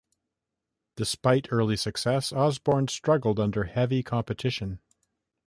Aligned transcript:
Despite 0.95 1.49
early 1.51 1.75
success, 1.77 2.33
Osborne 2.33 2.87
struggled 2.87 3.39
under 3.39 3.65
heavy 3.65 4.01
competition. 4.01 4.79